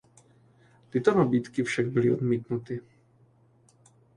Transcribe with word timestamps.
Tyto 0.91 1.11
nabídky 1.13 1.63
však 1.63 1.85
byly 1.87 2.11
odmítnuty. 2.13 2.79